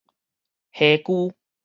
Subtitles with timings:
[0.73, 1.31] 痚呴